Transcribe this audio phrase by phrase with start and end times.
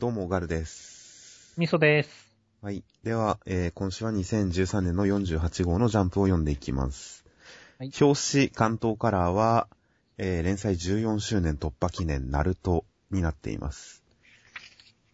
[0.00, 1.52] どうも、ガルです。
[1.58, 2.10] みそです。
[2.62, 2.82] はい。
[3.04, 7.22] では、えー今週は2013年の48号のジャンプを読んでいきます。
[7.78, 9.68] はい表紙、関東カラーは、
[10.16, 14.02] えー連載14周年突破記念、ナルトになっています。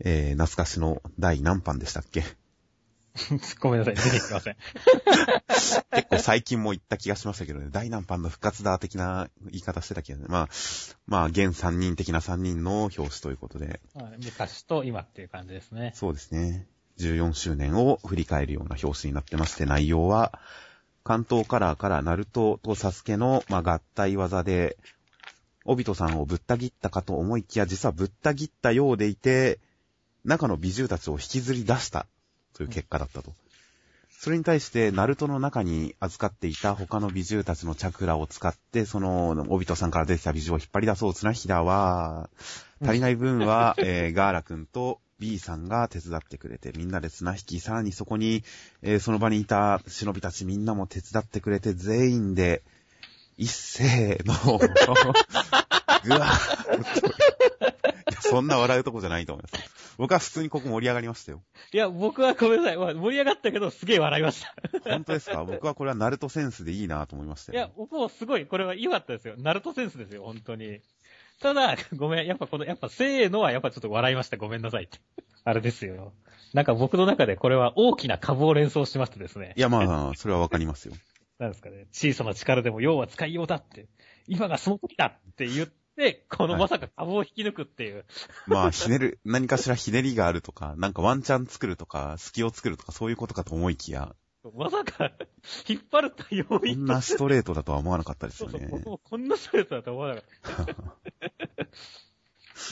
[0.04, 2.22] えー懐かしの第何版でしたっけ？
[3.60, 4.56] ごめんなさい、出てきません。
[5.92, 10.26] 結構最近も言った気がしましたけどね、第何版の復活だ的な言い方してたけどね。
[10.28, 10.48] まあ、
[11.06, 15.92] まあ、現3人的な3人の表紙ということで、はい昔と今っていう感じですね。
[15.94, 16.66] そうですね。
[16.98, 20.40] 14周年を振り返るような表紙になってまして、内容は、
[21.04, 24.76] 関東カラーからナルトとサスケの、まあ、合体技で、
[25.64, 29.60] オビトさんをぶった切ったかと思いきや、実はぶった切ったようでいて、
[30.24, 32.06] 中の美獣たちを引きずり出した
[32.56, 33.32] という結果だったと。
[34.18, 42.30] それに対して、ナルトの中に預かっていた他の美獣たちのチャクラを使って、その、オビトさんから出てきた美獣を引っ張り出そう、綱引は、
[42.82, 48.42] 足りない分は、えーガーラ君と B さんが手伝ってくれて、みんなで綱引き、さらにそこに、
[48.80, 52.62] えーその場にいた忍びたちみんなも手伝ってくれて、全員で、
[53.36, 54.58] 一斉の、
[56.04, 57.75] ぐわーっと
[58.20, 59.94] そんな笑うとこじゃないと思います。
[59.98, 61.42] 僕は普通にここ盛り上がりましたよ。
[61.72, 62.76] いや、僕はごめんなさい。
[62.76, 64.54] まあ盛り上がったけど、すげえ笑いました。
[64.90, 65.44] 本当ですか？
[65.44, 67.58] 僕はこれはナルトセンスでいいなと思いましたよ。
[67.58, 69.34] いや、僕もすごい、これは良かったですよ。
[69.38, 70.80] ナルトセンスですよ、本当に。
[71.40, 74.36] ただ、ごめん、やっぱこの、やっぱせーのはやっぱちょっと笑いました。
[74.36, 74.98] ごめんなさいって。
[75.44, 76.12] あれですよ。
[76.54, 79.60] なんか僕の中でこれは大きな株を連想しましてですねい。
[79.60, 80.94] や、まあ、それはわかりますよ。
[81.38, 81.86] なんですかね。
[81.92, 83.88] 小さな力でも要は使いようだって。
[84.26, 88.04] 今がその時だって言って、このはいまさか株を引き抜くっていう。
[88.46, 94.14] まあ、ひねる、 何かしらひねりがあるとか、なんかワンチャン作るとか、隙を作るとか、そういうことかと思いきや、
[94.54, 95.10] まさか、
[95.68, 98.78] 引っ張ると要こ因んなストレートだとは思わなかったですよねそうそう、。
[98.78, 100.72] 僕もこんなストレートだと思わなかった。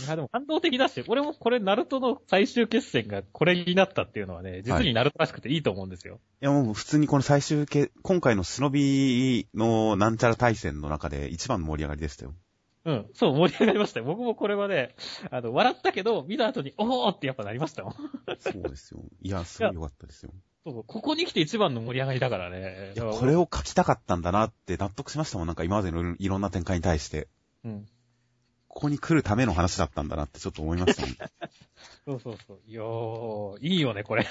[0.04, 6.20] いや、でも感動的だし、俺もこれ、ナルトの最終決戦がこれになったっていうのはね、実にナルトらしくていいと思うんですよ。
[6.42, 12.34] いやもう普通にこの最終形、今回の忍びのなんちゃら対戦の中で一番の盛り上がりでしたよ。
[12.84, 14.06] うん、そう、盛り上がりましたよ。
[14.06, 14.94] 僕もこれはね、
[15.30, 17.94] あの、笑ったけど、見た後に、おーってやっぱなりましたもん。
[18.40, 19.00] そうですよ。
[19.22, 20.32] いや、すごい良かったですよ。
[20.64, 22.92] そうそうここに来て一番の盛り上がりだからね。
[22.94, 25.46] いや、これを書きたかったんだなって納得しましたもん。
[25.46, 27.28] なんか今までのいろんな展開に対して。
[27.64, 27.86] うん。
[28.68, 31.10] ここに来るための話だったんだなってちょっと思いましたもん。
[31.12, 31.16] い
[32.04, 32.60] そうそうそう。
[32.66, 34.26] いやー、いいよね、これ。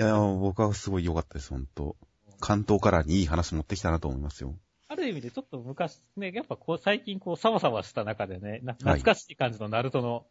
[0.00, 1.96] や、僕はすごい良かったです、本当
[2.40, 4.54] 関東からにいい話持ってきたなと思いますよ。
[4.90, 10.26] ある意味でちょっと昔、ね、やっぱこう最近こうサワサワした中でね、な懐かしい感じのナルトの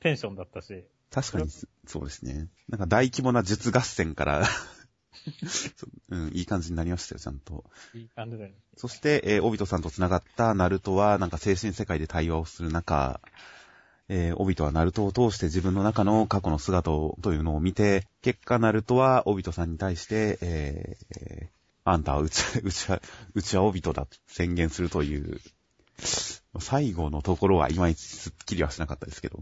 [0.00, 1.48] テンションだったし、確かに、
[1.86, 2.48] そうですね。
[2.68, 4.44] なんか大規模な術合戦から
[5.48, 7.64] そううん、いい感じになりましたよ、ちゃんと。
[7.94, 8.56] いい感じだよね。
[8.76, 13.22] そして、えー、オビトさんと繋がったナルトは、なんか精神世界で対話をする中、
[14.08, 23.00] えー、オビトはナルトを通して自分の中の過去の姿を、というのを見て、結果ナルトはオビトさんに対して、えーえーあんたはうち、 うちは、
[23.34, 25.40] うちはオビトだと宣言するという、
[26.58, 29.38] 最後のところはいまいちスッキリはしなかったですけど、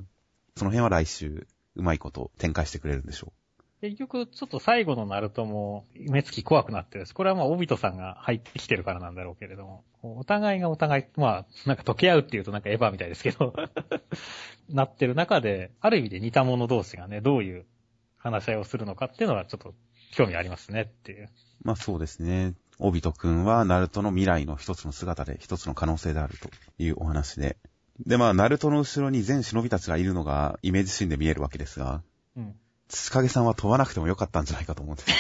[0.57, 3.43] その辺は来週、うまいこと展開してくれるんでしょう。
[3.81, 13.55] 結局、ちょっと最後のナルトも、目つき怖くなってるし、これはまあ、オビトさんが入ってきてるからなんだろうけれども、お互いがお互い、まあ、なんか溶け合うっていうとなんかエヴァみたいですけど、
[14.71, 17.67] なってる中で、ある意味で似た者同士がね、どういう
[18.19, 19.75] 話し合いをするのかっていうのはちょっと
[20.13, 21.25] 興味ありますねっていう。
[21.25, 21.29] う。
[21.65, 22.55] まあそうですね。
[22.79, 27.57] オビト君はナルトの未来の一つの姿で、一つの可能性であるというお話で。
[28.07, 32.03] で、まあ、ナルトの後ろに全忍びたちがいるのがイメージシーンで見えるわけですが、
[32.37, 32.55] うん。
[32.89, 35.11] 土影さんは飛ばなくてもよかったんじゃないかと思うんです。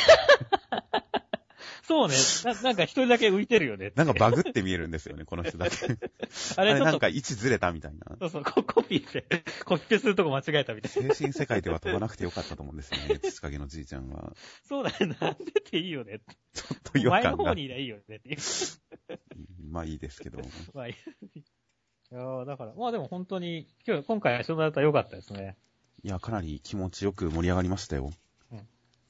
[1.92, 2.14] そうね。
[2.44, 3.92] ななんか一人だけ浮いてるよね。
[3.96, 5.76] なんかバグって見えるんですよね、この人だけ。
[6.56, 8.16] ああれなんか位置ずれたみたいな。
[8.18, 9.26] そうそう、ココピーで、
[9.66, 11.14] コピペするとこ間違えたみたいな。
[11.14, 14.32] 精神世界では飛ばなくてよかったと思うんですよね、 土影のじいちゃんは。
[14.64, 16.20] そうだね、なんでっていいよね。
[16.54, 17.50] ちょっと違和前の感が。
[17.50, 18.38] 方にいりゃいいよねっていう。
[19.68, 20.40] まあいいですけど。
[20.72, 20.94] まあいい。
[21.38, 25.58] いやーだから、まあでも本当に、今日、今回一緒になれたらよかったですね。
[26.02, 28.12] いや、かなり気持ちよく盛り上がりましたよ。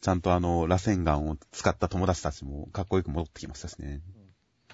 [0.02, 4.00] うんちゃんとあの、螺旋岩を使った友達たちもかっこよく戻ってきましたしね。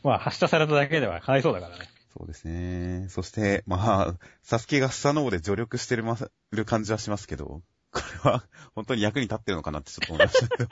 [0.03, 1.85] まあ発射されただけではかわいそうだからね。
[2.17, 3.07] そうですね。
[3.11, 6.17] そして、まあ、サスケがスサノオで助力してるま
[6.51, 7.61] る感じはしますけど、
[7.93, 8.45] これは
[8.75, 10.71] 本当に役に立ってるのかなってちょっと思いましたけど。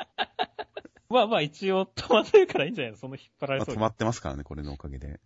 [1.10, 2.96] まあまあ一応止まってるからいいんじゃないの？
[2.98, 3.80] その引っ張られそうに。
[3.80, 5.20] まあ止まってますからね、これのおかげで。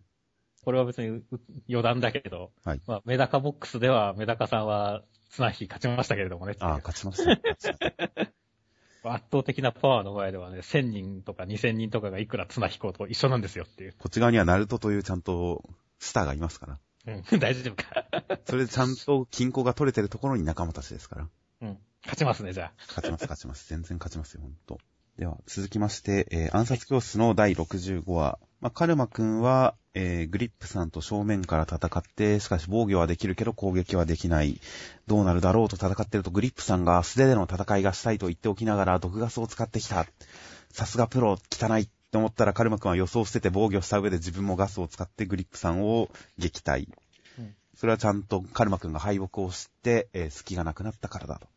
[0.65, 1.25] これは別にう
[1.69, 7.31] 余談だけど、はいまあメダカボックスではメダカさんは綱引き勝ちましたけれどもねああ、勝ちました。
[7.31, 8.30] 勝ちました
[9.03, 13.95] 圧倒的なパワーの前ではね、1000人とか2000人とかがいくら綱引こうと一緒なんですよっていう。
[13.99, 15.63] こっち側にはナルトというちゃんと
[15.99, 16.79] スターがいますから。
[17.15, 18.05] うん、 大丈夫か。
[18.45, 21.29] それでちゃんと均衡が取れてるところに仲間たちですから。
[21.63, 21.79] うん。
[22.03, 22.73] 勝ちますね、じゃあ。
[22.89, 23.69] 勝ちます、勝ちます。
[23.69, 24.79] 全然勝ちますよ、ほんと。
[25.19, 28.39] では、続きまして、えー暗殺教室の第65話。
[28.61, 34.61] まあ、カルマくんは、えーグリップさんと正面から戦って、しかし防御はできるけど攻撃はできない。
[35.07, 40.07] どうなるだろうと戦ってると、グリップさんが素手での戦いがしたいと言っておきながら、毒ガスを使ってきた。
[40.73, 46.87] さすがプロ、汚いって思ったら、カルマくんは予想を捨てて防御した上で自分もガスを使ってグリップさんを撃退。
[47.39, 51.49] うんそれはちゃんとカルマくんが敗北を知って、えー隙がなくなったからだと。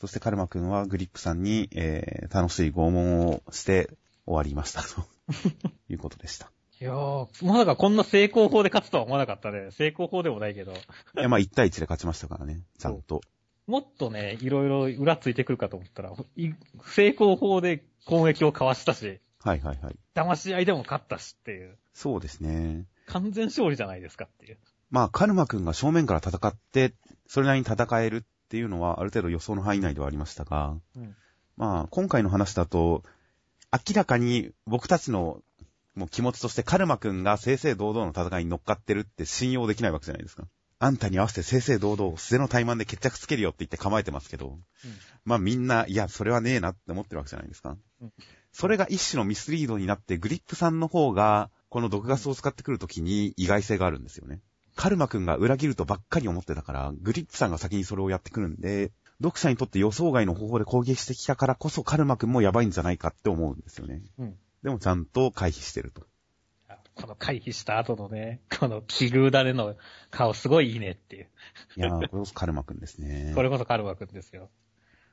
[0.00, 3.90] そしてカルマくんはグリップさんに、えー楽しい拷問をして
[4.28, 5.06] 終わりましたと
[5.88, 6.50] いうことでした。
[6.80, 9.70] いやー、まさかこんな成功法で勝つとは思わなかったね。
[9.72, 10.72] 成功法でもないけど。
[10.72, 10.74] い
[11.16, 13.22] や、まあ1対1で勝ちましたからね、ちゃんと。
[13.66, 16.50] もっとね、いろいろ裏ついてくるかと思ったら、い
[16.84, 19.96] 成功法で攻撃をかわしたし、はいはいはい。
[20.14, 22.84] 騙し合いでも勝ったしっていう、そうですね。
[23.06, 24.58] 完全勝利じゃないですかっていう。
[24.90, 26.94] まあ、カルマくんが正面から戦って、
[27.26, 31.16] それなりに戦えるっていうのは、ある程度予想の範囲内ではありましたが、うん
[31.58, 33.02] まあ、今回の話だと、
[33.72, 35.42] 明らかに僕たちの
[35.94, 40.44] もう気持ちとしてカルマくんが正々堂々の戦いに乗っかってるって信用できないわけじゃないですか。
[40.80, 44.58] あんたに合わせて正々堂々、素手の怠慢で決着つけるよって言って構えてますけど、
[45.24, 47.76] まあみんな、いや、それはねえなって思ってるわけじゃないですか。
[48.00, 48.12] うん
[48.50, 54.40] それが一種のミスリードになって、グリップさんの方が、この毒ガスを使ってくるときに意外性があるんですよね。
[54.74, 58.90] カルマくんが裏切るとばっかり思ってたから、グリップさんが先にそれをやってくるんで、
[59.22, 64.02] 読者にとって予想外の方法で攻撃してきたからこそカルマくんもやばいんじゃないかって思うんですよね。
[64.18, 64.36] うん。
[64.62, 66.02] でもちゃんと回避してると。
[67.00, 69.76] この回避した後のね、この奇遇だねの
[70.10, 71.28] 顔すごいいいねっていう。
[71.76, 73.32] いやー、これこそカルマくんですね。
[73.36, 74.50] これこそカルマくんですよ。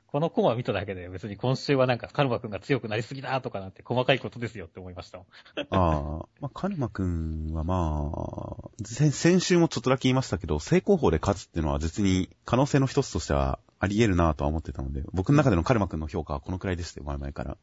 [0.08, 5.18] このコマ見ただけで別に今週はなんかカルマくんが強くなりすぎだとかなんて細かいことですよって思いました。
[5.18, 5.24] あ
[5.70, 17.56] あ、まあ、カルマくんはまあ、先先週もちょっとだけ言いましたけど、正攻法で勝つっていうのは実に可能性の一つとしてはあり得るなとは思ってたので、僕の中でのカルマくんの評価はこのくらいでしたよ、前々から。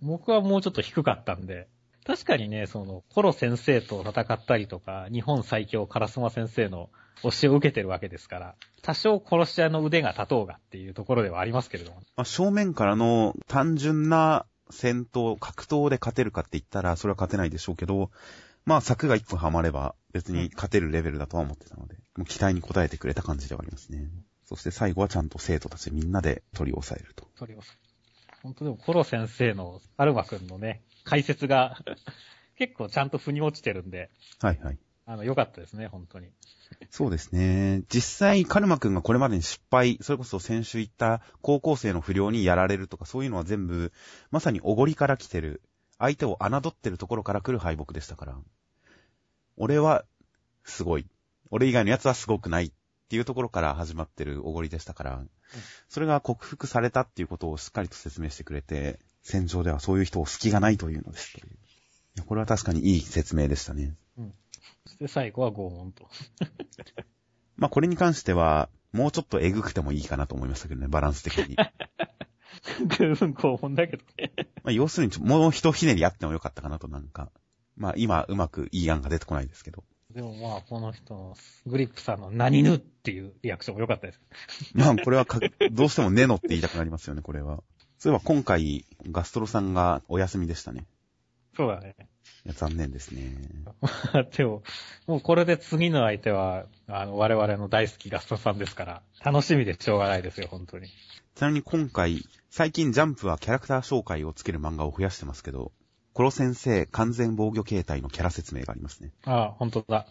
[0.00, 1.68] 僕はもうちょっと低かったんで、
[2.04, 6.90] 確かにね、その、コロ先生と戦ったりとか、日本最強カラスマ先生の
[7.22, 11.98] 教えを受けてるわけですから、多少殺し屋の腕が立とうがっていうところではありますけれども。
[12.16, 18.10] まあ、正面からの単純な戦闘、格闘で勝てるかって言ったら、それは勝てないでしょうけど、
[18.64, 24.10] まあ、柵が一個はまれば、別に勝てるレベルだとは思ってたので、もう期待に応えてくれた感じではありますね。
[24.54, 27.26] そして最後はちゃんと生徒たちみんなで取り押さえると。
[27.36, 27.60] それを。
[28.42, 31.78] 本当でもコロ先生のアルマくんのね、解説が
[32.56, 34.10] 結構ちゃんと腑に落ちてるんで、
[34.40, 34.78] はいはい。
[35.06, 36.28] あの、良かったですね、本当に。
[36.90, 37.82] そうですね。
[37.88, 43.92] 実際、カルマくんがこれまでに失敗、それこそ先週言った高校生の不良にやられるとか、そういうのは全部、
[44.30, 45.62] まさにおごりから来てる、
[45.98, 48.38] 相手を侮ってるところから来る敗北でしたから。
[49.56, 50.04] 俺は、
[50.64, 51.06] すごい。
[51.50, 52.72] 俺以外の奴はすごくないっ
[53.12, 55.22] ていうところから始まってるおごりでしたから、
[55.90, 61.52] それが克服されたっていうことをしっかりと説明してくれて、戦場ではそういう人を隙がないというのですという。
[61.52, 61.56] い
[62.16, 63.94] やこれは確かにいい説明でしたね。
[64.86, 66.08] そして最後は拷問と。
[67.58, 71.56] まあこれに関しては、もうちょっとえぐくてもいいかなと思いましたけどね、バランス的に。
[72.98, 74.32] 十分拷問だけどね。
[74.62, 77.30] まあ要するにもう一ひねりあってもよかったかなとなんか。
[77.76, 79.84] まあ今うまくいい案が出てこないですけど。
[80.14, 81.36] でもまあ、この人の、
[81.66, 84.20] グリップさんの何ぬっていうリアクションも良かったです。
[84.74, 87.62] まあこれはかどうしてもネノって言いたくなりますよね、これは。
[87.98, 90.86] そういえば今回、ガストロさんがお休みでしたね。
[91.56, 91.94] そうだね。
[92.44, 93.36] いや残念ですね。
[94.36, 94.62] でも、
[95.06, 100.88] もうこれで次の相手は、あの、我々の大好きガストさんですから、楽しみでしょうがないですよ、本当に。
[101.34, 105.72] ちなみに今回、最近ジャンプはキャラクター紹介をつける漫画を増やしてますけど、
[106.14, 109.12] コロ先生完全防御形態のキャラ説明がありますね。
[109.24, 110.06] ああ、本当だ。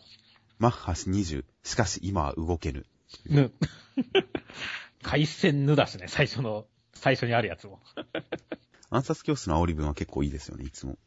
[0.58, 2.86] マッハ20、しかし今は動けぬ。
[3.28, 3.52] ぬ。
[5.04, 7.80] 回線ぬだしね、最初の、最初にあるやつも。
[8.90, 10.98] 暗殺教室の煽り文は結構いいですよね、いつも。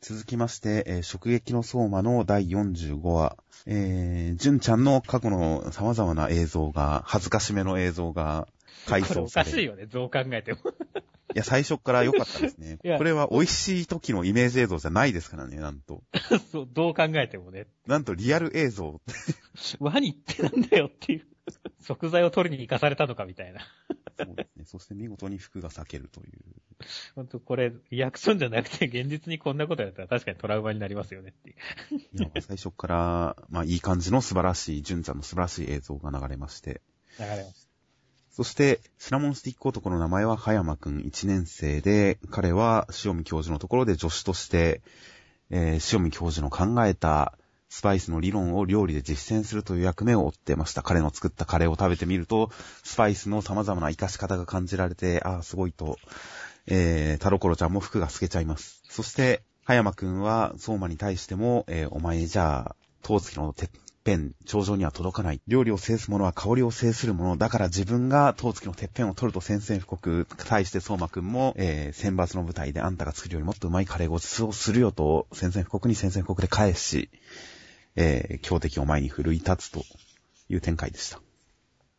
[0.00, 3.36] 続きまして、えー、食撃の相馬の第45話。
[3.66, 8.46] えー、純ちゃんの過去の様々な映像が、恥ずかしめの映像が
[8.86, 9.50] 回想される。
[9.50, 10.60] いかしいよね、どう考えても。
[11.38, 12.78] や、最初から良かったですね。
[12.98, 16.02] これは美味しい時のイメージ映像じゃないですからね、なんと。
[16.52, 17.66] そう、どう考えてもね。
[17.86, 19.00] なんとリアル映像。
[19.80, 21.26] ワニってなんだよっていう。
[21.80, 23.60] 食材を取りに行かされたのかみたいな。
[24.18, 24.64] そうですね。
[24.66, 26.38] そして見事に服が裂けるという。
[27.14, 31.96] ほんとこれ、リアクションじゃなくて現実にこんなことやったら確かにトラウマになりますよねっていう。
[32.18, 36.82] いや、最初から、まあいい感じの素晴らしい、純ちゃんの素晴らしい映像が流れまして。
[37.18, 37.67] 流れまし
[38.38, 44.80] そして、シナモンスティック男の名前は葉山くん1年生で、彼は塩見教授のところで助手として、
[45.50, 47.36] えー塩見教授の考えた
[47.68, 50.84] スパイスの理論を料理で実践するという役目を負ってました。
[50.84, 52.52] 彼の作ったカレーを食べてみると、
[52.84, 55.96] スパイスの様々な活かし方が感じられて、ああ、すごいと、
[56.68, 58.84] えー、タロコロちゃんも服が透けちゃいます。
[58.88, 63.68] そして、葉山くんは、相馬に対しても、えーお前じゃあ、当月のてっ
[64.08, 65.40] ぺん、頂上には届かない。
[65.46, 67.36] 料理を制す者は香りを制する者。
[67.36, 70.26] だから自分が当月のてっぺんを取ると宣戦布告。
[70.46, 77.10] 対して相馬くんも、えー選抜の舞台であんたが作るよりもっとうまいカレーごちそうするよと、宣戦布告に宣戦布告で返し、
[77.96, 79.84] えー強敵を前に奮い立つと
[80.48, 81.20] いう展開でした。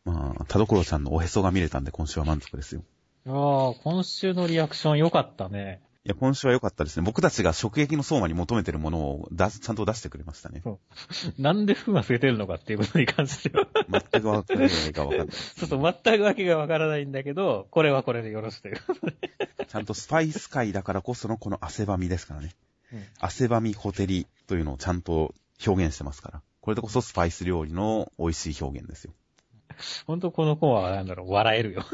[0.06, 2.82] まあ、田所ちゃんのおへそが見れたんで今週は満足ですよ。
[3.28, 5.82] ああ、今週のリアクション良かったね。
[6.10, 7.04] いや、今週は良かったですね。
[7.06, 10.64] 僕たちが食撃の相馬に求めてるものをちゃんと出してくれましたね。
[11.38, 13.68] なんで服が透けてるのかっていうことに関しては。
[13.88, 15.28] 全くわかんないかわかんない。
[15.28, 19.18] ちょっと全くわけがわからないんだけど、これはこれでよろしいということで。
[19.70, 22.56] ちゃんとスパイス界だからこそのこの汗ばみですからね。
[22.92, 26.42] うん汗ばみホテリというのをちゃんと表現してますから。
[26.62, 29.14] これでこそスパイス料理の美味しい表現ですよ。
[30.08, 31.86] 本当この子はなんだろう、笑えるよ。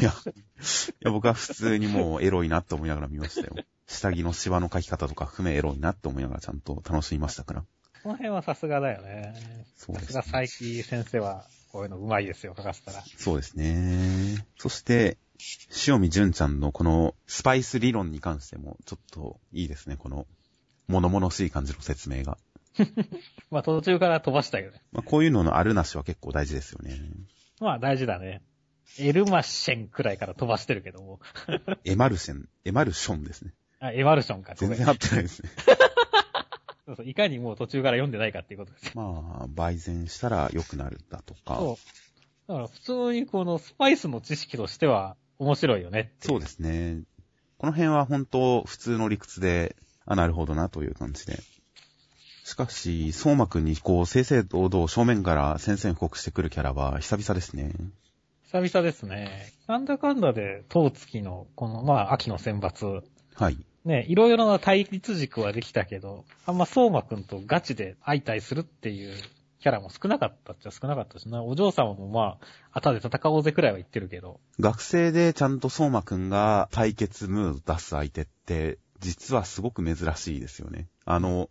[0.00, 3.54] いや、いや僕は普通にもうエロいなって思いながら見ましたよ。
[3.86, 7.64] 下着のシワの描き方とか含めエロいなって思いながらちゃんと楽しみましたから。
[8.02, 9.34] この辺はさすがだよね。
[9.76, 13.02] そうですねさすが佐伯先生は、こういうのうまいですよ、書かせたら。
[13.16, 14.44] そうですね。
[14.58, 15.18] そして、
[15.86, 19.96] 塩見純ちゃんのこのスパイス理論に関してもちょっといいですね。
[19.96, 20.26] この
[20.88, 22.36] 物々しい感じの説明が。
[23.50, 24.82] まあ途中から飛ばしたけどね。
[24.92, 27.00] まあ、こういうののあるなしは結構大事ですよね。
[27.60, 28.42] まあ大事だね。
[28.98, 31.20] エルマッシェンくらいから飛ばしてるけども。
[31.84, 33.54] エマルシェン、エマルションですね。
[33.78, 34.54] あ、エマルションか。
[34.54, 35.50] 全然合ってないですね。
[36.86, 38.92] そうそういかにもう途中から読んでないかっていうことですよ。
[38.96, 41.56] まあ、倍前したら良くなるだとか。
[41.56, 42.48] そう。
[42.48, 47.02] だから普通にこのスパイスの知識としては面白いよねっていそうですね。
[47.58, 51.38] この辺は本当普通の理屈で、あ、なるほどなという感じで。
[52.44, 57.72] しかし、相馬くんにこう、正々堂々正面から宣戦布告してくるキャラは久々ですね。
[58.52, 59.52] 久々ですね。
[59.68, 63.02] なんだかんだで、当月の、この、まあ、秋の選抜。
[63.34, 63.56] はい。
[63.84, 69.14] ね、いろいろな対立軸はできたけど、あんま相馬くんとガチで相対するっていう
[69.60, 71.44] キャラも少なかったっちゃ少なかったしな。
[71.44, 72.38] お嬢様もま
[72.72, 74.40] あ、後で戦おうぜくらいは言ってるけど。
[74.58, 80.88] 学生でちゃんと相馬くんが対決ムード出す相手って、実はすごく珍しいですよね。
[81.04, 81.50] あの、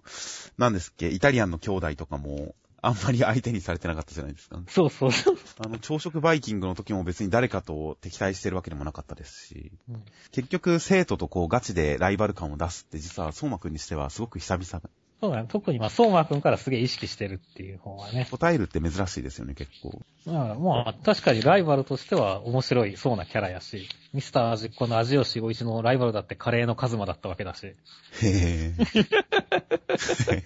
[0.57, 4.61] 何ですっけ、イタリアンの兄弟とかも、あんまり相手にされてなかったじゃないですか。
[4.67, 5.37] そうそうそう。
[5.59, 14.89] あの、朝食バイキングの時も別に誰かと敵対してるわけでもなかったですし、うん結局生徒とこうガチでライバル感を出すって実は相馬くんにしてはすごく久々。
[15.21, 15.47] そうだね。
[15.49, 18.25] 特にまあ、相馬くんからすげえ意識してるっていう方はね。
[18.31, 20.01] 答えるって珍しいですよね、結構。
[20.25, 27.65] まあ、まあ、確かにライバルとしては面白いそうなキャラやし、ミスター味っ子の味吉五一のライバルだってカレーのカズマだったわけだし。
[27.65, 27.75] へ
[28.23, 28.73] え。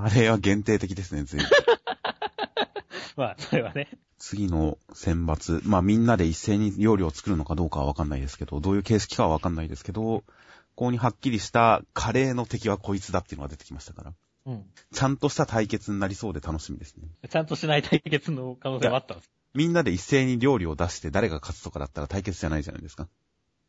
[0.00, 1.48] あれは限定的ですね、随分。
[3.16, 3.88] まあ、それはね。
[4.18, 10.24] 次の選抜、まあみんなで一斉に料理を作るのかどうかはわかんないですけど、どういう形式かはわかんないですけど、
[10.76, 14.12] ここにはっきりしたカレーの敵はこいつだっていうのが出てきましたから、
[14.46, 14.64] うん。
[14.92, 17.08] ちゃんとした対決になりそうで楽しみですね。
[17.28, 19.30] ちゃんとしない対決の可能性はあったんです。
[19.54, 23.08] みんなで一斉に料理を出して誰が勝つとかだったら対決じゃないじゃないですか。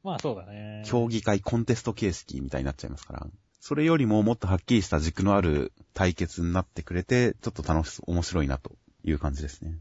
[0.04, 0.84] まあそうだね。
[0.86, 3.28] 競技会コンテスト形式みたいになっちゃいますから。
[3.60, 8.72] それよりももっとはっきりした軸のある対決になってくれて、ちょっと楽しそう、面白いなと
[9.04, 9.78] いう感じですね。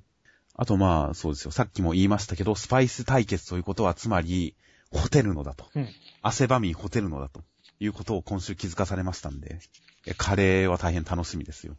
[0.56, 1.50] あとまあ、そうですよ。
[1.50, 4.54] さっきも言いましたけど、スパイス対決ということは、つまり、
[4.90, 5.66] ホテるのだと。
[5.74, 5.88] うん。
[6.24, 7.42] 汗ばみホテるのだと。
[7.80, 9.58] いうことを今週気づかされましたんで、
[10.06, 11.76] えカレーは大変楽しみですよ。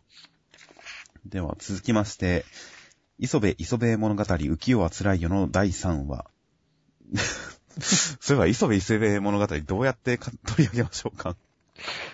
[1.25, 2.46] では、続きまして、
[3.18, 6.25] 磯部磯部物語浮世は辛いよの第3話。
[8.20, 11.36] そういえば、磯部磯部物語どうやってか取り上げましょうか？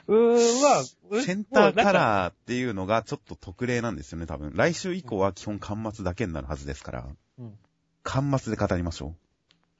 [0.08, 1.92] うーん、まあ、うセンターカー。
[1.92, 4.54] ラーっていうのがちょっと特例なんですよね、多分。
[4.56, 7.08] 来週以降は基本端末だけになるはずですから、
[7.40, 7.58] うん。
[8.04, 9.31] 端末で語りましょう。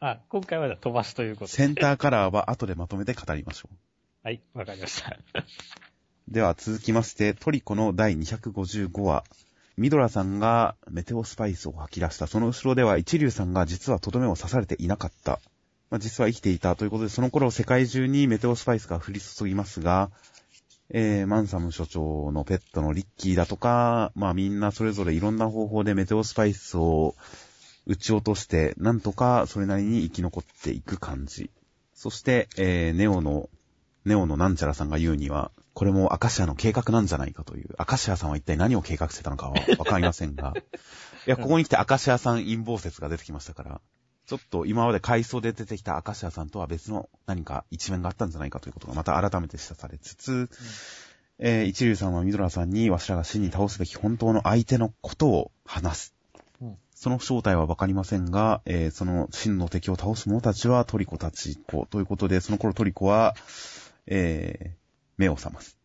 [0.04, 1.52] あ、今回は飛ばしということで。
[1.52, 3.76] センターカラーは後でまとめて語りましょう。
[4.24, 5.16] はい、わかりました。
[6.28, 9.24] では続きまして、トリコの第255話。
[9.78, 12.26] ミドラさんがメテオスパイスを吐き出した。
[12.26, 15.40] その後ろでは一流さんが実はとどめを刺されていなかった。
[15.92, 20.10] まあ、実は生きていたということで、その頃世界中にメテオスパイスが降り注ぎますが、
[20.90, 27.16] えー、マンサム所長のペットのリッキーだとか、まあみんなそれぞれいろんな方法でメテオスパイスを
[27.86, 31.50] 撃ち落として、なんとかそれなりに生き残っていく感じ。
[31.94, 33.50] そして、えー、ネオの
[34.06, 40.54] ネオのなんちゃらさんが言うには、これもアカシアの計画なんじゃないかという、アカシアさんは一体何を計画してたのかはわかりませんが、
[41.28, 43.82] いや、ここに来てアカシアさん陰謀説が出てきましたから、
[44.26, 50.50] ちょっと今まで回想で出てきたアカシアさんとは別の何か一面があったんじゃないかということがまた改めて示唆されつつ、
[51.38, 56.16] えー、一流さんはミドラーさんにわしらが真に倒すべき本当の相手のことを話す。
[57.02, 63.36] うんその正体はわかりませんが、えーその真の敵を倒す者たちはトリコたち子ということで、その頃トリコは、
[64.06, 64.82] えー
[65.18, 65.78] 目を覚ます。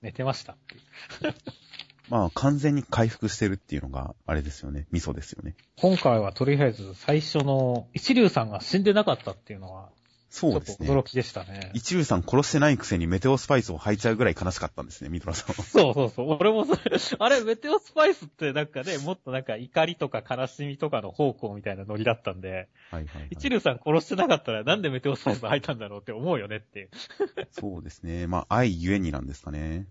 [0.00, 1.34] 寝てましたっていう。
[2.08, 4.86] まあ、完全に回復してるっていうのが、あれですよね。
[4.90, 5.56] ミソですよね。
[5.76, 9.90] 今回はとりあえず最初の一流さんが死んでなかったっていうのは、
[10.30, 10.88] そうですね。
[10.90, 11.70] 驚きでしたね。
[11.74, 15.54] 一流さん殺してないくせにメテオスパイスを吐いちゃうぐらい悲しかったんですね、ミドラさんは。
[15.64, 16.36] そうそうそう。
[16.38, 16.80] 俺もそれ、
[17.18, 23.28] あれ、メテオスパイスってなんかね、もっとなんか怒りとか悲しみとかの方向みたいなノリだったんで、はいはい、はい。
[23.30, 26.90] 一流さん殺してなかったらなんでメテオスパイス入ったんだろうって思うよねっていう。
[27.52, 28.26] そうですね。
[28.26, 29.86] まあ、愛ゆえになんですかね。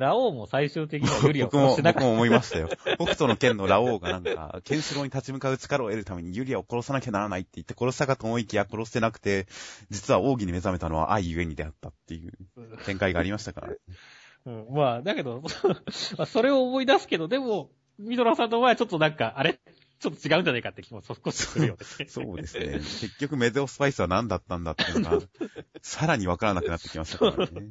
[0.00, 2.68] ラオウも最終的にはユリアを僕も、殺してなかっ僕も思いましたよ。
[2.96, 9.46] 北斗の剣のラオウがなんか、ケンシロウに立ち向かう力を得るためにユリアを殺さなきゃならないって言って殺したかと思いきや殺してなくて、
[9.90, 12.32] 実は奥義に目覚めたのは愛ゆえにであったっていう
[12.78, 12.84] た。
[12.84, 13.68] 展開がありましたから。
[14.46, 15.42] うん、まあ、だけど、
[16.16, 19.60] まあそれを思い出すけど、でも、ミドラさんの前はちょっとなんか、あれ？
[20.00, 22.06] ちょっと違うんじゃないかって気も少しするよね。
[22.08, 22.78] そうですね。
[22.78, 25.18] 結局メテオスパイスは何だったんだっていうのが、
[25.82, 27.68] さらにわからなくなってきましたからね。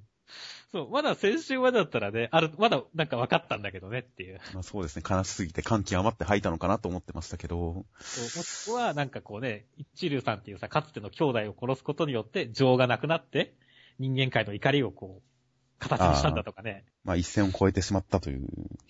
[0.72, 4.40] そう、まだ先週までだったらね、ある、まだなんか分かったんだけどねっていう。
[4.54, 5.04] まあそうですね。
[5.08, 13.56] 悲しすぎて感極まって吐いたのかなと思ってましたけど、そうもしくは、なんかこうね、一流さんっていうさ、かつての兄弟を殺すことによって情がなくなって、
[13.98, 18.46] 人間界の怒りをこう、形にしたんだとかね、まあ一線を越えてしまったという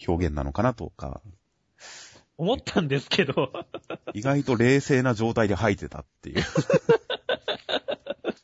[0.06, 1.22] 表現なのかなとか、
[2.38, 3.52] 思ったんですけど、
[4.14, 6.44] 意外と冷静な状態で吐いてたっていう。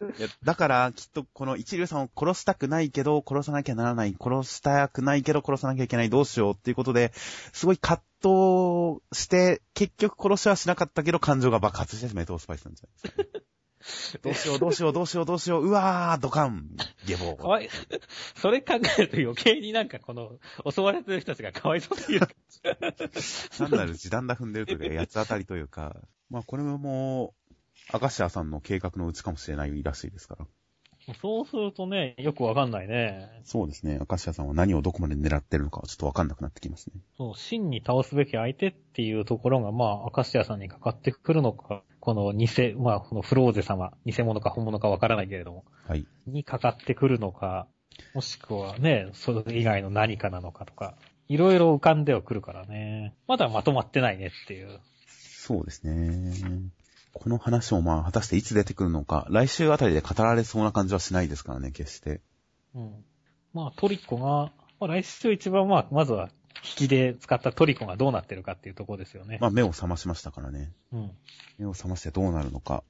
[0.01, 7.11] いやだから、きっとこの一流さんを殺したくないけど、殺さなきゃならない、殺したくないけど、殺さなきゃいけない、どうしようっていうことで、
[7.53, 13.45] すごい葛藤して、結局殺しはしなかったけど、感情が爆発してメトースパイスなんじゃないですか。
[14.23, 16.69] どうしよう、どうしよう、どうしよう、どうしよう、うわー、ドカン、
[17.05, 17.69] ゲボかわい、
[18.35, 22.27] それ考えると余計になんかこの、襲われてる人たちがかわいそうすぎる。
[23.57, 25.95] 単なる時短だ踏んでるというか、八つ当たりというか、
[26.31, 27.44] まあこれももう、
[27.91, 30.45] アカシアさんの計画のうちかもしれないらしいですから。
[31.21, 33.29] そうするとね、よくわかんないね。
[33.43, 33.99] そうですね。
[34.01, 36.99] アカシアさんは何をどこまで狙ってるのかはちょっとわかんなくなってきますね。
[37.17, 46.07] そう、真に倒すべき相手っていうところが、まあ、アカシアさんにかかってくるのか、この偽、まあ、このフローゼ様、偽物か本物かわからないけれども、はい。
[46.25, 47.67] にかかってくるのか、
[48.15, 50.95] もしくはね、それ以外の何かなのかとか、
[51.27, 53.15] いろいろ浮かんではくるからね。
[53.27, 54.79] まだまとまってないねっていう。
[55.07, 56.33] そうですね。
[57.17, 62.19] この話もまあ、果たしていつ出てくるのか、来週あたりで語られそうな感じはしないですからね、決して。
[62.75, 63.05] うん。
[63.53, 69.37] まあ、トリコが、まあ、来週一番まあ、まずは、引きで使ったトリコがどうなってるかっていうところですよね。
[69.39, 70.73] まあ、目を覚ましましたからね。
[70.91, 71.11] うん。
[71.57, 72.83] 目を覚ましてどうなるのか。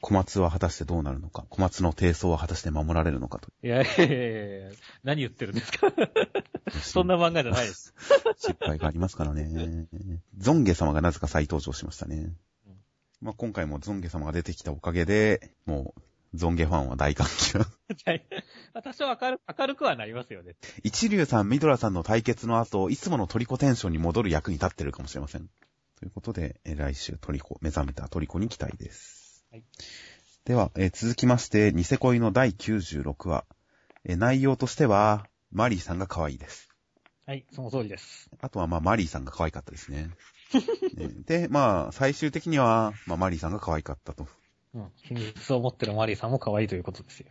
[0.00, 1.44] 小松は果たしてどうなるのか。
[1.50, 3.50] 小松の低層は果たして守られるのかと。
[3.62, 4.70] いやいやいやいや
[5.04, 5.92] 何言ってるんですか？
[6.82, 7.92] そんな漫画じゃないです。
[8.38, 9.86] 失敗がありますからね。
[10.38, 12.36] ゾンゲ様がなぜか再登場しましたねうん。
[13.20, 16.02] まあ、今回もゾンゲ様が出てきたおかげで、もう、
[16.34, 17.66] ゾンゲファンは大歓喜な。
[18.82, 20.56] 多少明る明るくはなりますよね。
[20.84, 25.48] 一流さん、ミドラさんの対決の後、いつものトリコテンションに戻る役に立ってるかもしれません。
[25.98, 29.44] ということで、え来週トリコ、目覚めたトリコに期待です。
[29.50, 29.64] はい
[30.46, 33.44] では、えー続きまして、ニセ恋の第96話。
[34.04, 36.70] えー内容としては、マリーさんが可愛いです。
[37.26, 38.30] はい、その通りです。
[38.40, 40.10] あとは、まあ、マリーさんが可愛かったですね。
[40.58, 44.26] ねで、まあ、最終的には、まあ、マリーさんが可愛かったと。
[44.74, 44.86] うん。
[44.96, 47.26] 秘密を持ってるマリーさんも可愛いということですよ。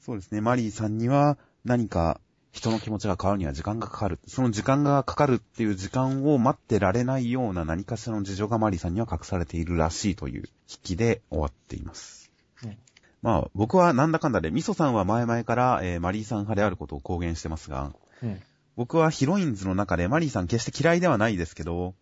[0.00, 0.40] そうですね。
[0.40, 2.20] マリーさんには何か
[2.52, 4.18] 人の気持ちが変わるには時間がかかる。
[4.26, 12.30] その時間がかかるっていう時間を待ってられないような何かしらの事情がマリーさんには隠されているらしいという筆記で終わっています。
[12.64, 12.76] うん
[13.22, 18.42] まあ僕はなんだかんだで、ミソさんは前々から、えーマリーさん派であることを公言してますが、うん。
[18.74, 21.94] 僕はヒロインズの中でマリーさん決して嫌いではないですけど、うん。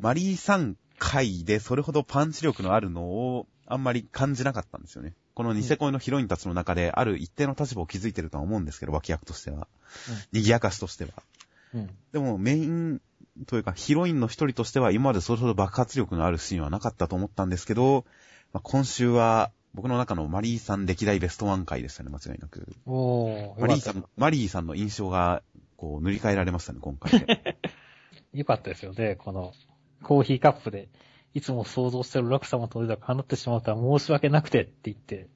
[0.00, 5.14] マリーさん回でそれほどパンチ力のあるのをあんまり感じなかったんですよね。
[5.34, 9.66] このニセ恋のヒロインたちの中である一定の立場を築いてるとは思うんですけど、脇役としては。
[10.32, 11.10] 賑やかしとしては。
[11.74, 11.90] うん。
[12.12, 13.00] でもメイン
[13.46, 18.04] というかヒロインの一人としては今までそれほど爆発力のあるシーンはなかったと思ったんですけど、
[18.52, 22.68] まあ、今週は僕の中のマリーさん歴代ベストワン回でしたね、間違いなく。
[22.86, 25.42] おー、マリーさん、マリーさんの印象が
[25.76, 27.26] こう塗り替えられましたね、今回で。
[27.26, 27.42] た
[28.38, 29.52] よかったですよね、この、
[30.04, 30.88] コーヒーカップで、
[31.34, 35.28] いつも想像してる落差も取れたか放ってしまうとは申し訳なくてって言って、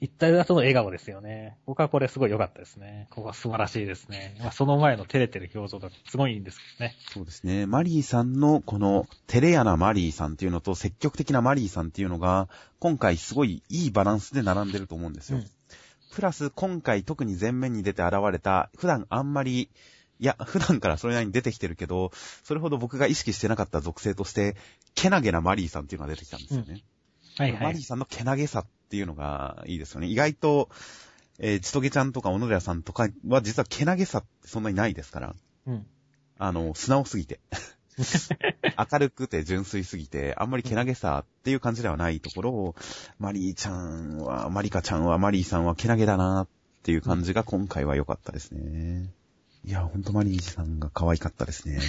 [0.00, 1.56] 一体後の笑顔ですよね。
[1.64, 3.06] 僕はこれすごい良かったですね。
[3.10, 4.36] ここは素晴らしいですね。
[4.40, 6.96] まあ、その前の照れてる表情とかすごいいいんですけどね。
[7.12, 7.66] そうですね。
[7.66, 15.40] マリーさんのこのテレアなマリーさんっていうのと積極的なマリーさんっていうのが今回すごいいいバランスで並んでると思うんですよ。
[16.12, 19.70] プラス今回特に前面に出て現れた、普段あんまり、
[20.18, 22.10] いや、普段からそれなりに出てきてるけど、
[22.42, 24.56] それほど僕が意識してなかった属性として、
[24.94, 26.82] けなげなマリーさんっていうのが出てきたんですよね。
[27.36, 27.62] はいはい。
[27.62, 30.06] マリーさんのけなげさっていうのがいいですよね。
[30.06, 30.70] 意外と、
[31.38, 35.34] えー、ちとげちゃんとか小野寺さんとかは実はけなげさってそんなにないですから、
[35.66, 35.86] うん。
[36.38, 37.40] あの、素直すぎて。
[38.92, 42.74] 明るくて純粋すぎて、あんまりけなげさっていう感じではないところを、
[43.18, 46.48] マリーちゃんは、マリカちゃんは、マリーさんはけなげだなっ
[46.82, 49.10] ていう感じが今回は良かったですね。
[49.66, 51.80] いや、ほんとマリーさんが可愛かったですね。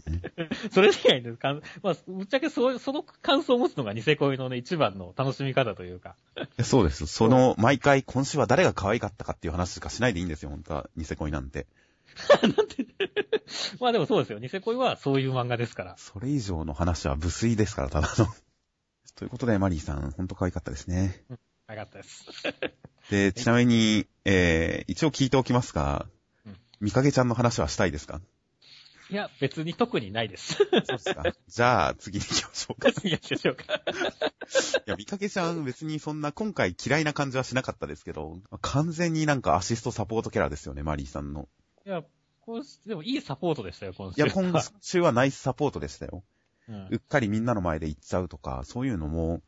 [0.72, 6.16] それ以外の感、まあ、ぶっちゃけそう、その感想を持つのがニセ恋のね、一番の楽しみ方というか。
[6.64, 7.06] そうです。
[7.06, 10.90] その、毎回今週は誰が可愛かったかっていう話しかしないでいいんですよ、本当は。
[10.96, 11.66] ニセ恋 なんて。
[13.78, 14.38] まあでもそうですよ。
[14.38, 15.96] ニセ恋はそういう漫画ですから。
[15.98, 18.26] それ以上の話は無粋ですから、ただの。
[19.16, 21.22] ということで、マリーさん、ほんと可愛かったですね。
[21.28, 21.36] よ
[21.76, 22.24] かったです。
[23.10, 26.17] で、ちなみに、えー、一応聞いておきますがうん、
[26.80, 28.20] みかげちゃんの話はしたいですか？
[29.10, 30.54] いや、別に特にないです。
[30.54, 31.22] そうですか。
[31.48, 32.88] じゃあ、次に行きましょうか。
[32.90, 33.64] い次行きましょうか。
[34.84, 41.48] や、みかげちゃん別にそんな今回嫌いな感じはしなかったですけど、完全になんかアシストサポートキャラですよね、マリーさんの。
[41.86, 42.02] いや、
[42.40, 44.22] 今週でもいいサポートでしたよ、今週。
[44.22, 46.22] いや、今週はナイスサポートでしたよ。
[46.68, 49.40] うんうっかりみんなの前で言っちゃうとか、そういうのも、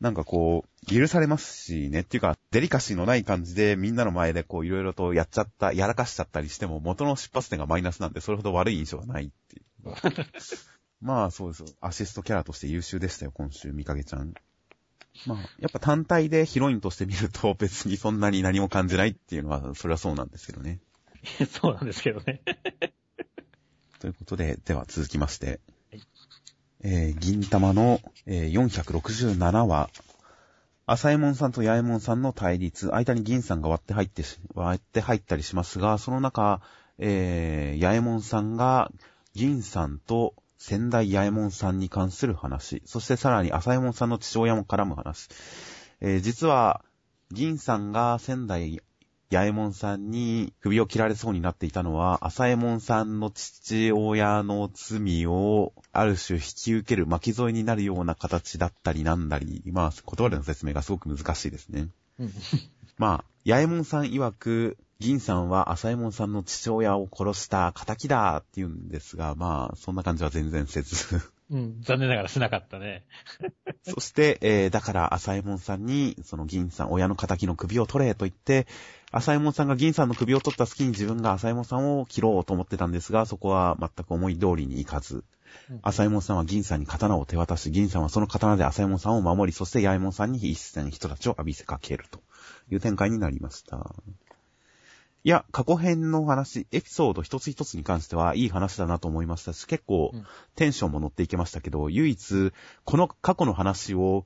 [0.00, 9.64] なんかこう、許されますしね、っていうか、デリカシーのない感じでみんなの前でこういろいろとやっちゃった、やらかしちゃったりしても、元の出発点がマイナスなんで、それほど悪い印象はないっていう。
[11.00, 11.76] まあそうです。
[11.80, 14.34] アシストキャラとして優秀でしたよ、今週、みかげちゃん。
[15.26, 20.80] まあ、やっぱ単体でヒロインとして見ると別にそんなに何も感じないっていうのは、それはそうなんですけどね。
[21.50, 22.42] そうなんですけどね。
[23.98, 25.60] ということで、では続きまして。
[26.88, 29.90] えー、銀玉の、えー467話。
[30.86, 32.94] 浅右衛門さんと八右衛門さんの対立。
[32.94, 34.22] 間に銀さんが割って入って、
[34.54, 36.60] 割って入ったりしますが、その中、
[36.98, 38.92] えー、八右衛門さんが
[39.34, 42.82] 銀さんと仙台八右衛門さんに関する話。
[42.84, 45.28] そしてさらに浅右衛門さんの父親も絡む話。
[46.00, 46.84] えー、実は、
[47.32, 48.80] 銀さんが仙台
[49.30, 61.88] 八右衛門さんに首を切られそうになっていたのは、浅右衛門さんの父親の罪を、ある種引き受ける巻き添えになるような形だったりなんだり、まあ、言葉での説明がすごく難しいですね。
[62.18, 62.32] うん。
[62.98, 71.20] まあ、八右衛門さん曰く、銀さんは浅右衛門さんの父親を殺した仇だって言うんですが、まあ、そんな感じは全然せず。
[71.48, 73.04] うん、残念ながらしなかったね。
[73.84, 78.66] そして、えー、だから、浅右衛門さんに、その銀さん、親の仇の首を取れと言って、
[79.12, 85.24] 浅右衛門さんが銀さんの首を取った隙に自分が浅右衛門さんを切ろうと思ってたんですが、そこは全く思い通りにいかず。
[85.70, 92.20] うん、浅右衛門さんは銀さんに刀を手渡し、銀さんはその刀で浅右衛門さんを守り、そして八右衛門さんに一戦人たちを浴びせかけると。
[92.70, 93.94] いう展開になりました。
[95.24, 100.26] いや、過去編の話、エピソード一つ一つに関してはいい話だなと思いましたし、結構うん。
[100.54, 102.52] テンションも乗っていけましたけど、唯一、
[102.84, 104.24] この過去の話を、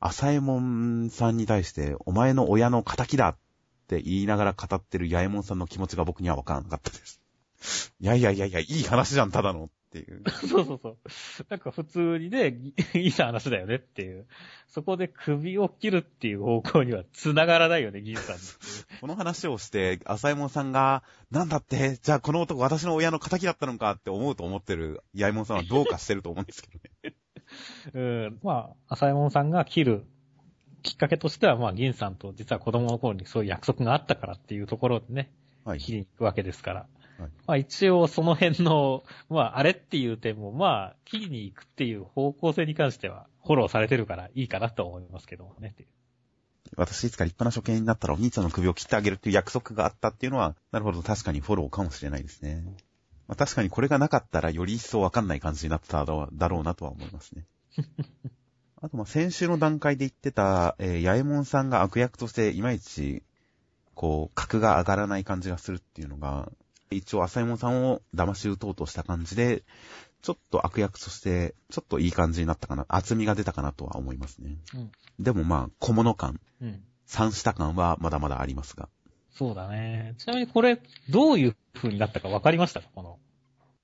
[0.00, 3.36] 浅右衛門さんに対して、お前の親の仇だっ
[3.86, 7.22] て言いながら語ってる八右衛門さんの気持ちが僕にはわからなかったです。
[8.00, 10.22] いやいやいやいや、いい話じゃん、ただのっていう。
[10.48, 10.96] そうそうそう。
[11.48, 12.56] なんか普通にね、
[12.94, 14.26] いい話だよねっていう。
[14.66, 18.36] そこで首を切るっていう方向には繋がらないよね、銀さん。
[19.00, 27.14] この話をして、浅右衛門さんが、なんだって、じゃあこの男私の親の仇だったのかって思うと思ってる八右衛門さんはどうかしてると思うんですけどね。
[27.94, 28.38] うん。
[28.42, 30.06] まあ、浅右衛門さんが切る
[30.82, 35.30] きっかけとしては、まあ、銀さんと実は子供の頃にそういう約束があったからっていうところでね、
[35.64, 35.78] はい。
[35.78, 36.80] 切りに行くわけですから。
[36.80, 45.68] はいまあ一応その辺の、まああれっていう点も、まあ切りに行くっていう方向性に関してはフォローされてるからいいかなと思いますけどもね。
[45.68, 45.88] っていう
[46.76, 52.64] 私いつか立派な処刑になったらお兄ちゃんの首を切ってあげるっていう約束があったっていうのは、なるほど確かにフォローかもしれないですね。
[53.28, 57.44] まあ、確かにこれがなかったらより一層わかんない感じになっただろうなとは思いますね。
[58.82, 63.22] あとまあ先週の段階で言ってた、えー、八右衛門さんが悪役としていまいち、
[63.94, 66.50] こう、格が上がらない感じがするっていうのが、
[66.90, 69.62] 一応浅右衛門さんを騙し討とうとした感じで、
[70.20, 74.56] ちょっと悪役として、ちょっといい感じになったかな、厚みが出たかなとは思いますね。
[75.20, 76.68] でもまあ、小物感、うん。
[76.68, 76.84] うん。
[77.06, 78.88] 三下感はまだまだありますが。
[79.30, 80.14] そうだね。
[80.18, 82.88] ちなみにこれ、どういう風になったか分かりましたか？
[82.94, 83.18] この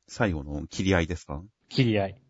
[0.07, 1.43] 最後の切り合いですか？
[1.69, 2.23] 切り合い。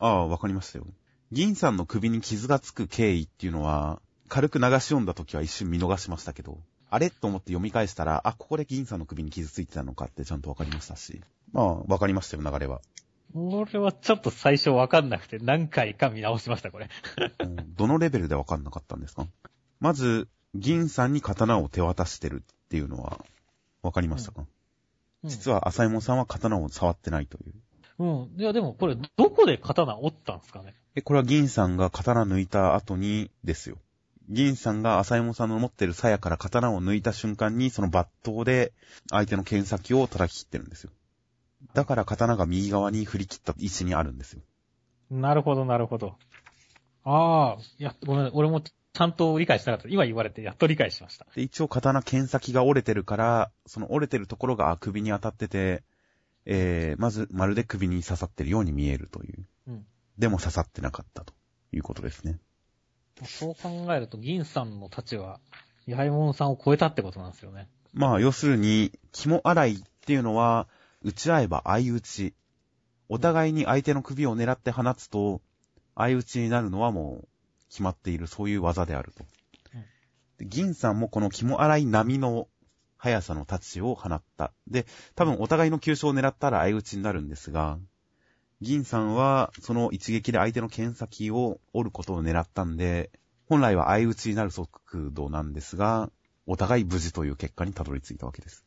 [0.00, 0.86] ああ、わかりましたよ。
[1.34, 11.20] 銀さんの首に傷がつく経緯っていうのは、軽く流し読んだ時は一瞬見逃しましたけど、あれと思って読み返したら、あ、ここで銀さんの首に傷ついてたのかってちゃんとわかりましたし。
[11.52, 12.80] まあ、わかりましたよ、流れは。
[13.34, 16.88] 俺はちょっと最初分かんなくて何回か見直しました、これ。
[17.40, 19.26] うんどのレベルでわかんなかったんですか？
[19.80, 23.18] まず、銀さんに刀を手渡してるっていうのは、
[23.82, 24.42] わかりましたか、
[25.24, 27.54] うん、実は浅山さんは刀を触ってないという。
[27.98, 28.30] うん。
[28.36, 30.74] いや、でもこれ、どこで刀折ったんですかね？
[30.94, 33.78] え、これは銀さんが刀抜いた後にですよ。
[34.28, 38.72] 銀さんが浅山さんの持ってる鞘から刀を抜いた瞬間に、その抜刀で
[39.10, 40.90] 相手の剣先を叩き切ってるんですよ。
[41.74, 44.42] だから刀が右側に振り切った位置にあるんですよ。
[45.10, 46.16] なるほど、なるほど。
[47.04, 49.88] ああ、いや、ごめん、俺もちゃんと理解してなかった。
[49.92, 51.26] 今言われてやっと理解しました。
[51.34, 55.82] で、一応刀剣先が折れてるから、その折れてるところが首に当たってて、
[56.46, 59.46] えー、まず、まるで首に刺さってるように見えるという。
[59.68, 59.86] うん。
[60.18, 61.32] でも刺さってなかったと
[61.72, 62.38] いうことですね。
[63.24, 65.40] そう考えると、銀さんの太刀は、
[65.88, 67.68] 八重門さんを超えたってことなんですよね。
[67.92, 70.68] まあ、要するに、肝洗いっていうのは、
[71.02, 72.34] 打ち合えば相打ち。
[73.08, 75.40] お互いに相手の首を狙って放つと、
[75.94, 77.28] 相打ちになるのはもう
[77.68, 79.24] 決まっている、そういう技であると。
[80.38, 82.48] で銀さんもこの肝洗い並みの
[83.04, 84.52] 速さの太刀を放った。
[84.66, 87.78] で、多分お互いの急所を狙ったら相打ちになるんですが、
[88.62, 93.10] 銀さんはその一撃で相手の剣先を折ることを狙ったんで、
[93.46, 96.10] 本来は相打ちになる速度なんですが、
[96.46, 98.64] お互い無事という結果にたどり着いたわけです。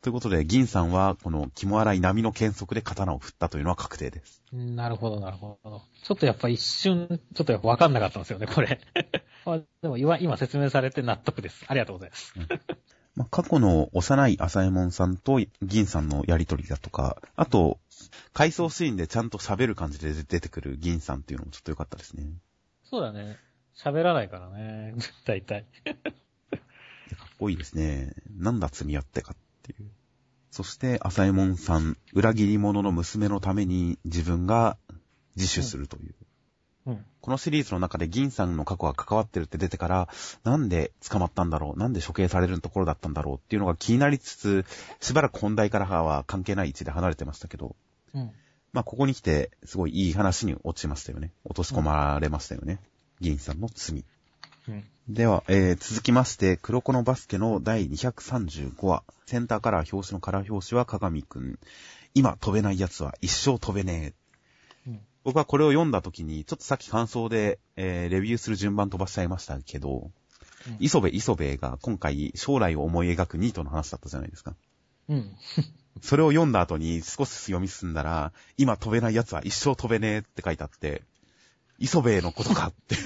[0.00, 4.42] ということで、銀さんはこの肝洗い並みの剣速で刀を振ったというのは確定です。
[4.52, 5.82] なるほど、なるほど。
[6.04, 8.80] ちょっとやっぱ一瞬、ちょっとやっぱ分かんなかったんですよね、これ。
[9.44, 11.64] あでも今、今説明されて納得です。
[11.68, 12.34] ありがとうございます。
[13.18, 17.80] まあ、過去の幼い浅右衛門さんと銀さんのやりとりだとか、あと、
[18.32, 22.22] 回想シーンでちゃんと喋る感じで出てくる銀さんっていうのもちょっと良かったですね。
[22.84, 23.36] そうだね。
[23.76, 24.94] 喋らないからね。
[25.26, 25.64] 大体。
[25.84, 28.14] かっこいいですね。
[28.36, 29.90] なんだ積み合ってかっていう。
[30.52, 34.78] そして、浅右衛門さん、裏切り者の娘のために自分が
[35.34, 36.04] 自首するという。
[36.04, 36.26] うん。
[36.84, 40.08] このシリーズの中で銀さんの過去が関わってるって出てから、
[40.44, 41.78] なんで捕まったんだろう？
[41.78, 44.64] なんで処刑されるところだったんだろうっていうのが気になりつつ、
[45.00, 47.76] しばらく本題からは関係ない位置で離れてましたけど、
[48.14, 48.30] うん。
[48.72, 51.32] まあ、ここに来て、すごいいい話に落ちましたよね。
[51.44, 52.78] 落とし込まれましたよね。
[53.20, 54.04] 銀さんの罪。
[54.68, 54.84] うん。
[55.08, 59.02] では、えー続きまして、黒子のバスケの第235話。
[59.26, 61.58] センターカラー表紙のカラー表紙は鏡くん。
[62.14, 64.27] 今飛べない奴は一生飛べねえ。
[65.28, 70.12] うん僕はこれを読んだ時に、ちょっとさっき感想で、えーレビューする順番飛ばしちゃいましたけど、うん
[70.80, 74.54] 磯部磯部が今回将来を思い描くニートの話だったじゃないですか。
[75.08, 75.36] うん。
[76.02, 81.02] それを読んだ後に少し読み進んだら、今飛べない奴は一生飛べねえって書いてあって、
[81.78, 82.96] 磯部のことかって。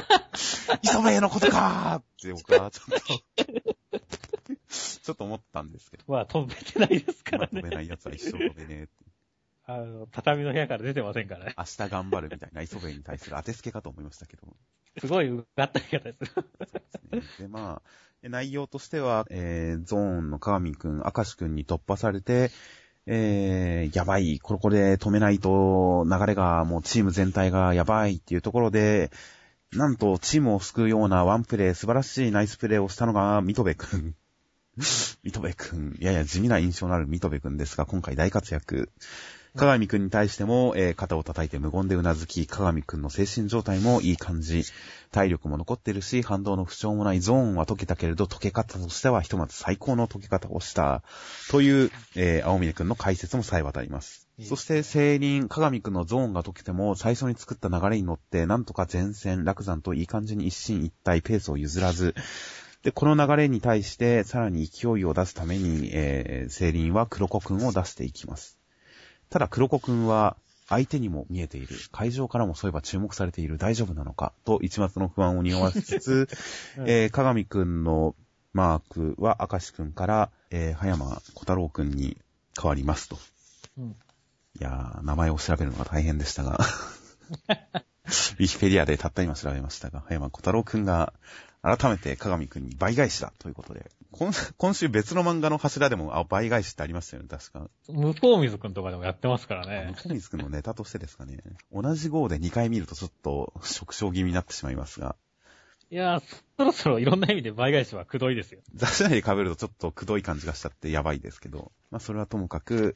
[0.82, 6.04] 磯部のことかって僕はちょっと、ちょっと思ったんですけど。
[6.08, 7.48] まあ、飛べてないですからね。
[7.52, 9.09] 今飛べない奴は一生飛べねえって。
[9.70, 11.54] あの、畳の部屋から出てませんからね。
[11.56, 14.42] 明日頑張るみたいな磯部に対する当てつけかと思いましたけど。
[14.98, 16.20] すごいうがった言い方です。
[16.20, 17.46] ですね。
[17.46, 22.50] で、まあ、内容としては、えー、ゾーンの鏡くん、明石くんに突破されて、
[23.06, 29.10] えー、やばい、これこれ止めないと流れがもうチーム全体がやばいっていうところで、
[29.72, 34.16] なんとチームを救うようなワンプレー、素晴らしいナイスプレーをしたのが、ミトベくん。
[35.22, 35.96] ミトベくん。
[36.00, 38.90] やや地味な印象のあるミトベくんですが、今回大活躍。
[39.56, 44.64] 鏡くんに対しても、えー肩を叩いて無言でうなずき、鏡くんの精神状態もいい感じ。
[45.10, 51.02] 体力も残ってるし、反動の不調もないゾーンは解けたけれど、解け方としてはひとまず最高の解け方をした。
[51.50, 54.28] という、えー青峰くんの解説もさえ渡ります。
[54.42, 62.14] そして、聖輪、鏡くんのゾーンが解けても、最初に作った流れに乗って、なんとか前線、落山といい感じに一進一退、ペースを譲らず、
[62.82, 68.59] で、この流れに対して、さらに勢いを出すために、えー、聖輪は黒子くんを出していきます。
[69.30, 70.36] ただ黒子くんは、
[70.68, 71.76] 相手にも見えている。
[71.90, 73.58] 会場からもそういえば注目されている。
[73.58, 76.28] 大丈夫なのかと一末の不安を匂わせつつ、
[76.78, 78.14] う んえー、鏡くんの
[78.52, 82.16] マークは明石くんから、えー、葉山小太郎くんに
[82.56, 83.18] 変わりますと。
[83.78, 83.88] うん。
[83.90, 83.94] い
[84.60, 86.60] やー、名前を調べるのが大変でしたが。
[88.38, 91.12] ウィキペディアでたった今調べましたが、葉山小太郎くんが
[91.62, 97.68] 改めて鏡くんに倍返しだということで、今今週別の漫画の柱でもあ倍返しってありましたよね、確か。
[97.88, 99.94] 向こう水くんとかでもやってますから向ね。
[99.94, 101.38] こう水くんのネタとしてですかね。
[101.70, 105.16] 同じ号で2回見るとちょっと触傷気味になってしまいますが、
[105.90, 106.22] いやー、
[106.56, 108.60] そろそろいろんな意味で倍返しはくどいですよ。
[108.74, 112.94] 雑誌内で被るとちょっとくどい感じがしちゃってやばいですけど、まあそれはともかく、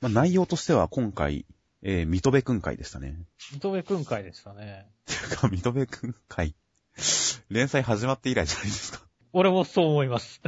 [0.00, 1.44] まあ内容としては今回、
[1.82, 3.18] えー、水戸部くん会でしたね。
[3.52, 4.86] 認めくん会でしたね。
[5.06, 6.54] ていうか、水戸部くん会、
[7.50, 9.00] 連載始まって以来じゃないですか。
[9.32, 10.40] 俺もそう思います。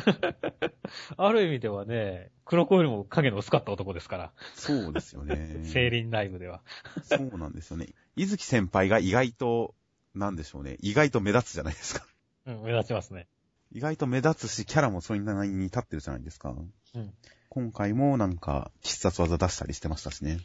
[1.16, 4.32] ある意味ではね、黒子よりも影の薄かった男ですから。
[4.54, 5.60] そうですよね。
[5.64, 6.62] 聖輪内部では。
[7.02, 7.88] そうなんですよね。
[8.16, 9.74] 伊月先輩が意外と、
[10.14, 10.76] なんでしょうね。
[10.80, 12.06] 意外と目立つじゃないですか。
[12.46, 13.28] うん、目立ちますね。
[13.72, 16.54] 意外と目立つし、キャラもそれなりに立ってるじゃないですか。
[16.94, 17.14] うん。
[17.48, 20.40] 今回もなんか、必殺技出したりしてましたしね。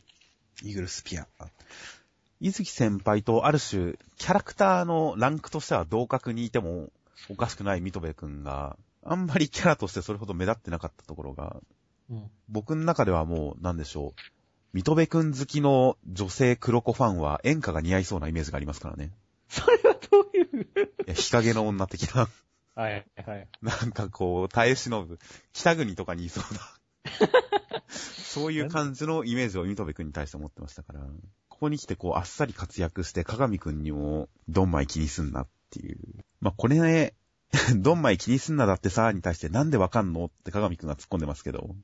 [0.64, 1.28] イーグルスピア。
[2.40, 6.90] 伊月先輩とある種、キャラクターのランクとしては同格にいても
[7.30, 11.58] おかしくないミトベ君が、あんまりキャラとしてそれほど目立ってなかったところが、
[12.10, 12.30] うん。
[12.50, 14.22] 僕の中ではもう、なんでしょう。
[14.74, 19.12] ミトベ君好きの女性黒子ファンは演歌が似合いそうなイメージがありますからね。
[19.48, 20.68] それはどういうい
[21.08, 22.28] や日陰の女的な、
[22.76, 23.48] はい、はい。
[23.62, 25.18] なんかこう、耐え忍ぶ、
[25.54, 26.60] 北国とかにいそうな。
[27.88, 31.00] そういう感じのイメージをミトベ君に対して持ってましたから、
[31.66, 35.98] ここに来てこう、あっさり活躍して、鏡君にも、ドンマイ気にすんなっていう。
[36.40, 37.16] まあ、これね、
[37.82, 41.76] ドンマイ気にすんなだってさ、に対してなんでわかんのって鏡君が突っ込んでますけど、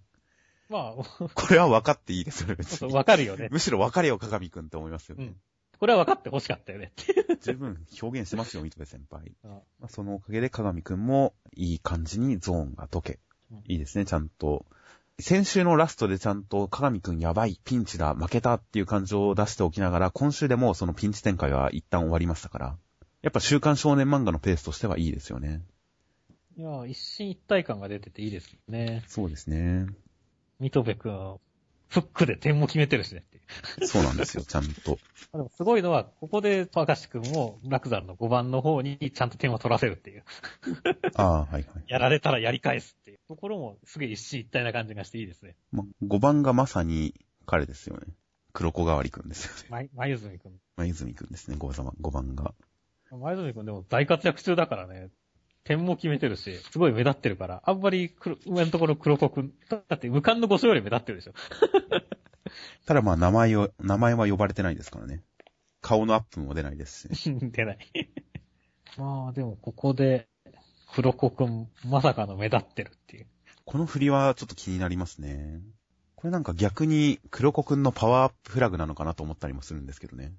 [0.69, 2.93] まあ、 これは分かっていいですよね、別に。
[2.93, 3.49] わかるよね。
[3.49, 5.25] むしろ分かれよ、鏡君って思いますよね。
[5.25, 5.41] うん。
[5.79, 6.93] これは分かって欲しかったよね。
[7.41, 9.33] 十分表現してますよ、ミトベ先輩。
[9.43, 13.19] うんまあ、そのおかげで鏡くんもいい感じにゾーンが解け
[13.51, 13.57] うん。
[13.65, 14.67] いいですね、ちゃんと。
[15.21, 22.77] 先週のラストでちゃんと鏡くんやばい、ピンチだ、負けたっていう感情を出しておきながら、今週でもうそのピンチ展開は一旦終わりましたから。
[23.21, 25.61] やっぱ週刊少年漫画のペースとしてはいいですよね。
[26.57, 29.03] いや、一進一体感が出てていいですね。
[29.07, 29.87] そうですね。
[30.59, 31.37] ミトベ君は、
[31.91, 33.25] フックで点も決めてるしね。
[33.85, 34.97] そうなんですよ、 ちゃんと。
[35.33, 40.23] でもすごいのは、ここで、高橋君も、ラクザルの5番の方にちゃんと点を取らせるっていう。
[41.15, 41.63] ああ、はいはい。
[41.87, 45.57] やられたらやり返すっていうところも、すげえ一進一体な感じがしていいですね。
[45.73, 47.13] ま、5番がまさに
[47.45, 48.07] 彼ですよね。
[48.53, 49.89] 黒子代わりくんですよね。
[49.93, 50.53] ま、まゆずみ君。
[50.77, 52.53] まゆずみくんですね、5番 ,5 番が。
[53.11, 55.09] まゆずみ君でも大活躍中だからね。
[55.63, 61.33] 点も決めてるし、すごい目立ってるから、あんまり黒上のところ黒子くん、だって無冠の5勝より目立ってるでしょ。
[62.85, 65.23] ただまあ名前を、名前は呼ばれてないですからね。
[65.81, 67.33] 顔のアップも出ないですし。
[67.51, 67.77] 出ない。
[68.97, 70.27] まあでもここで、
[70.93, 73.27] 黒子くん、まさかの目立ってるっていう。
[73.65, 75.61] この振りはちょっと気になりますね。
[76.15, 80.33] これなんか逆に黒子くんのパワーアップフラグなのかなと思ったりもするんですけどね。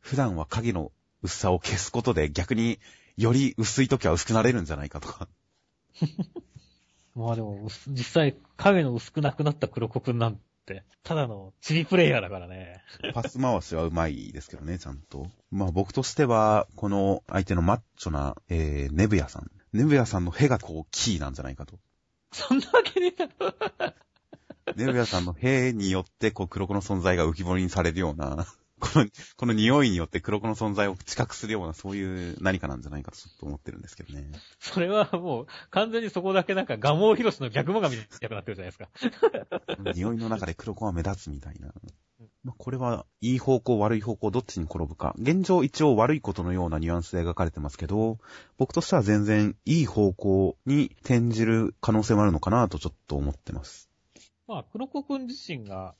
[0.00, 2.78] 普段は影の薄さを消すことで逆に
[3.18, 5.28] より薄い時は薄くなれるんじゃないかとか。
[7.16, 12.80] まあでも、薄実際、影の薄くなくなった黒子くんなんて、ただのチビプレイヤーだからね。
[13.14, 15.26] パス回しはうまいですけどね、ちゃんと。
[15.50, 19.50] まあ僕としては、この相手のマッチョな、えー、ネブヤさん。
[19.72, 21.80] ネブヤさんのヘがこうキーなんじゃないかと。
[22.30, 23.52] そんなわけねえだろ。
[24.76, 28.46] ネブヤさんのヘによって、こう黒子の存在が浮き彫りにされるような、
[28.80, 34.30] この、この匂いによって黒子の存在を知覚するような、そういう何かなんじゃないかとちょっと思ってるんですけどね。
[34.58, 38.88] それはもう、完全にそこだけなんか、ガモーヒロシの逆もが見たくなってるじゃないですか。
[39.94, 41.72] 匂いの中で黒子は目立つみたいな。
[42.44, 45.14] まあ、これは、いい方向、悪い方向、どっちに転ぶか。
[45.18, 48.18] 現状一応悪いことのようなニュアンスで描かれてますけど、
[48.56, 53.88] 僕としては全然いい方向に転じる可能性もあるのかなとちょっと思ってます。
[54.46, 55.94] まあ、黒子くん自身が、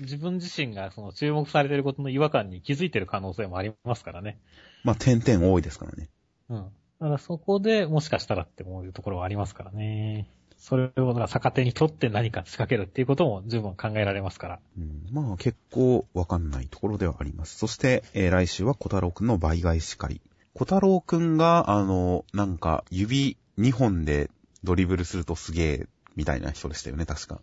[0.00, 4.38] 自分自身がその注目されてることの違和感に気づいてる可能性もありますからね。
[4.84, 6.08] まあ、点々多いですからね。
[6.48, 6.56] うん。
[6.58, 10.28] だからそこでもしかしたらって思うところはありますからね。
[10.56, 14.60] それを逆手に取って何か仕掛けるっていうことも十分考えられますから。
[14.78, 17.58] うん、まあ結構わかんないところではあります。
[17.58, 20.20] そして、えー来週は小太郎くんの倍返し会。
[20.54, 24.30] 小太郎くんが、あの、なんか指2本で
[24.62, 27.40] ドリブルするとすげえ、みたいな人でしたよね、確か。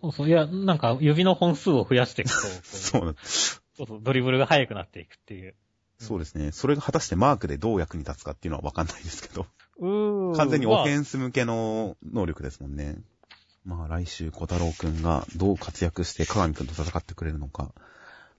[0.00, 0.28] そうそう。
[0.28, 2.34] いや、なんか指の本数を増やしていくと、
[2.64, 5.54] そうなんそうそうドリブルが速くなっていくっていう。
[5.98, 6.52] そうですね。
[6.52, 9.46] それが果たしてマークでどう役に立つかっていうのはわかんないですけど。
[9.78, 10.36] うーん。
[10.36, 12.96] 完全にオフェンンス向けの能力ですもんね。
[13.64, 17.74] まあ来週小太郎くんがどう活躍して鏡くんと戦ってくれるのか。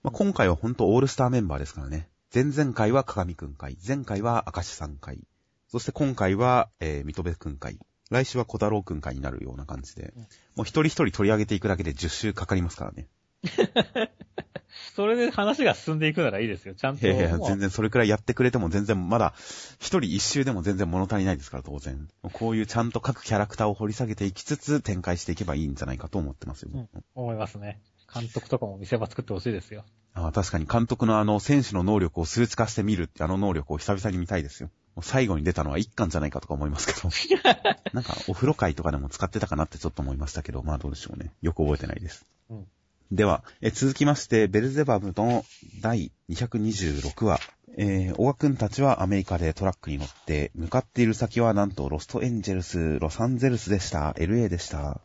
[0.02, 2.10] まあ今回は本当オールスターメンバーですからね。
[2.34, 5.19] 前々回は鏡くん会、前回は明石さん会、
[5.67, 7.78] そして今回は、えー、水戸部くん会。
[8.12, 10.13] 来週は小太郎くん会になるような感じで。
[10.56, 13.08] もう一人一人取り上げていくだけで10週かかりますからね。
[14.95, 16.76] それで話が進んでいくならいいですよ。
[16.76, 17.08] ちゃんと。
[17.08, 19.34] いやいや、全然それくらいやってくれても全然まだ、
[19.80, 22.08] 一人一周でも全然物足りないですから、当然。
[22.34, 26.71] こういうちゃんと各キャラクターを掘り下げていきつつ展開していけばいいんじゃないかと思ってますよ。
[26.73, 27.81] うん思いますね。
[28.13, 29.85] 監督とかも見せ場作ってほしいですよ。
[30.13, 34.69] ああ確かに監督のあの、選手の能力を数値化してみるってあの能力を久々に見たいですよ。
[35.02, 37.10] 最後に出たのは一巻じゃないかとか思いますけど。
[37.94, 41.31] なんか、お風呂会とかでも使ってたかなってちょっと思いましたけど、まあどうでしょうね。
[41.42, 42.25] よく覚えてないです。
[42.50, 42.67] うん
[43.12, 45.44] では、え続きまして、ベルゼバブの
[45.81, 47.42] 第226話。
[47.77, 54.12] えー、小川くんたちはアメリカでトラックに乗って、向かっている先はなんとロストエンジェルス、ロサンゼルスでした。
[54.17, 55.02] LA でした。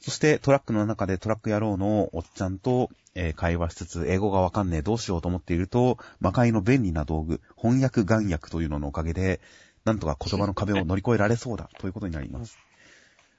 [0.00, 9.40] そしてトラックの中でトラック野郎のおっちゃんと、えー会話しつつ英語がわかんねえどうしようと思っていると、魔界の便利な道具、翻訳眼訳というののおかげで、
[9.84, 12.58] なんとか言葉の壁を乗り越えられそうだということになります。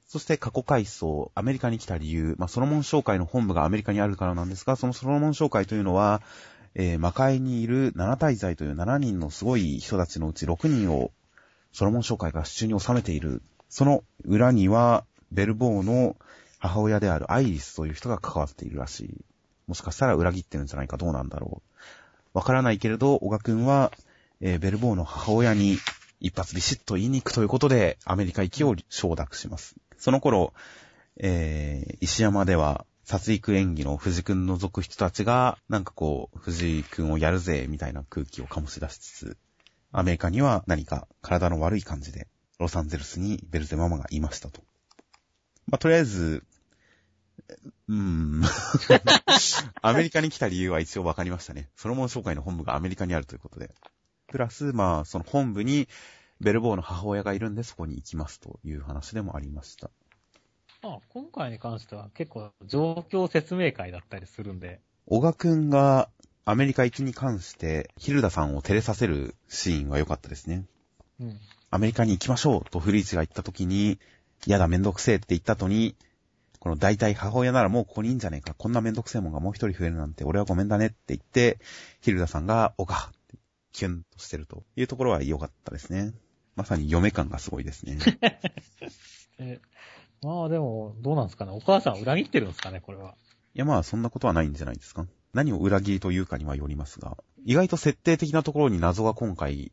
[0.08, 6.22] そして過去回想、アメリカに来た理由、まあ、ソロモン商会の本部がアメリカにあるからなんですが、そのソロモン商会というのは、
[6.76, 11.12] えー、魔界にいる七大罪という7人のすごい人たちのうち6人を
[11.72, 13.42] ソロモン商会が手中に収めている。
[13.70, 16.18] その裏には、ベルボーの
[16.62, 19.26] 母親であるアイリスという人が関わっているらしい。
[19.68, 22.38] もしかしたら裏切ってるんじゃないかどうなんだろう。
[22.38, 23.92] わからないけれど、小賀くんは、
[24.40, 25.78] えー、ベルボーの母親に
[26.20, 29.76] 一発ビシッと言いに行くということで、アメリカ行きを承諾します。
[29.98, 30.54] その頃、
[31.18, 39.38] えー、石山では、殺戮演技の藤くん除く人たちが、なんかこう、藤くんをやるぜ、みたいな空気を醸し出しつつ、
[39.92, 42.28] アメリカには何か体の悪い感じで、
[42.60, 44.62] ロサンゼルスにベルゼママがいましたと。
[45.68, 46.44] まあ、とりあえず、
[47.88, 48.42] うーん。
[49.82, 51.70] アメリカに来た理由は一応わかりましたね。
[51.76, 53.74] ソロモン商会の本部がアメリカにあるということで。
[54.28, 55.88] プラス、まあ、その本部に
[56.40, 59.90] ベルボーの母親がいるんでそこに行きますという話でもありました。
[60.82, 64.80] まあ、今回に関しては結構状況説明会だったりするんで。
[65.06, 66.10] 小賀くんが
[66.44, 70.66] アメリカ行きに関して、ヒルダさんを照れさせるシーンは良かったですね。
[71.20, 71.40] うん。
[71.70, 74.00] アメリカに行きましょうとフリーチが言った時に、
[74.48, 75.96] やだめんどくせえって言った後に、
[76.62, 78.54] この大体母親ならもうここにいいんじゃねえか。
[78.54, 81.58] こんなめんどくせえもんがもう一人増えるなんて俺はごめんだねって言って、
[82.02, 83.12] ヒルダさんが、おか
[83.72, 86.14] キュンとしてるというところは良かったですね。
[86.56, 87.98] まさに嫁感がすごいですね。
[89.40, 89.60] え、
[90.22, 91.52] まあでも、どうなんですかね。
[91.52, 93.16] お母さん裏切ってるんですかね、これは。
[93.56, 95.08] いやまあそんなことはないんじゃないですか。
[95.34, 99.72] 何を裏切りというかにはよりますが、意外と設定的なところに謎が今回、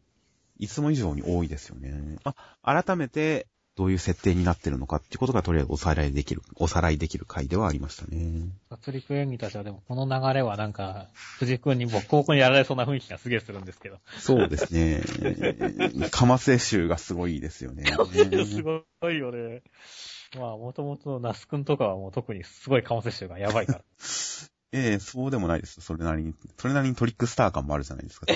[0.56, 2.16] いつも以上に多いですよね。
[2.24, 3.46] あ、改めて、
[3.78, 8.48] どういう設定になってるのかっていうことがとりあえずおさらいできる、おさらいできる回ではありましたね。
[8.70, 11.06] 殺戮演技たちはでもこの流れはなんか、
[11.38, 13.98] 藤君にボコボコにやられそうな雰囲気がすげえするんですけど。
[14.18, 15.00] そうですね。
[16.10, 17.84] かませ集がすごいですよね。
[17.84, 19.62] すごいよね。
[20.36, 23.84] まあ、もともとのナス君とかはもう特にすごいかませ集がやばいから。
[24.72, 25.80] ええそうでもないです。
[25.82, 28.26] それなりに、それなりにトリックスター感もあるじゃないですか。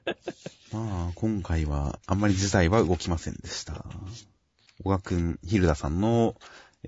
[0.72, 3.84] まあ、今回は、あんまり事態は動きませんでした。
[4.82, 6.34] 小川くん、ヒルダさんの、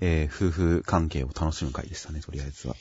[0.01, 2.75] えー、夫婦関係を楽しむ会でしたね、とりあえずは。